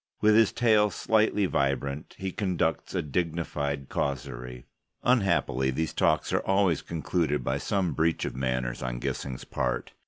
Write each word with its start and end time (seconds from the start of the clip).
With 0.19 0.33
his 0.33 0.51
tail 0.51 0.89
slightly 0.89 1.45
vibrant, 1.45 2.15
he 2.17 2.31
conducts 2.31 2.95
a 2.95 3.03
dignified 3.03 3.87
causerie. 3.87 4.65
Unhappily, 5.03 5.69
these 5.69 5.93
talks 5.93 6.33
are 6.33 6.39
always 6.41 6.81
concluded 6.81 7.43
by 7.43 7.59
some 7.59 7.93
breach 7.93 8.25
of 8.25 8.35
manners 8.35 8.81
on 8.81 8.97
Gissing's 8.99 9.43
part. 9.45 9.91